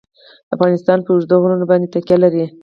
[0.55, 2.45] افغانستان په اوږده غرونه باندې تکیه لري.